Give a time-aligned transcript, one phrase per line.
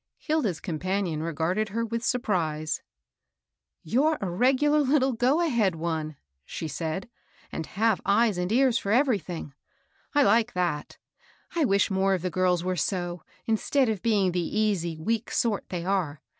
[0.17, 2.81] Hilda's companion r^arded her with surprise.
[3.33, 7.07] *' You're a regular little go ahead one," she said,"
[7.51, 9.53] and have eyes and ears for everything.
[10.15, 10.97] I like that.
[11.55, 15.69] I wish more of the girls were so, instead of being the easy, weak sort
[15.69, 16.19] they are.